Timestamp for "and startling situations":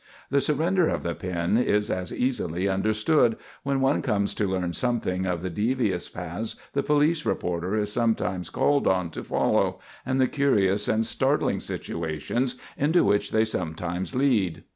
10.87-12.55